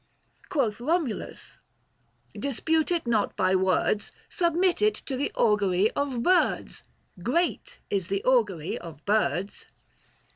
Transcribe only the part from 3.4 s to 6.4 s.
words, Submit it to the augury of